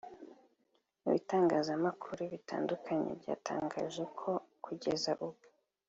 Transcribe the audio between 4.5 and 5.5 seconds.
kugeza ubu